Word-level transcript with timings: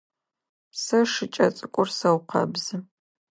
Сэ 0.81 0.99
шыкӏэ 1.11 1.47
цӏыкӏур 1.55 1.89
сэукъэбзы. 1.97 2.77